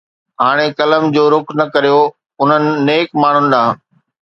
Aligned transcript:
ھاڻي 0.41 0.67
قلم 0.79 1.03
جو 1.15 1.23
رخ 1.33 1.45
نه 1.59 1.65
ڪريو 1.73 2.01
انھن 2.41 2.63
نيڪ 2.87 3.07
ماڻھن 3.21 3.45
ڏانھن. 3.51 3.73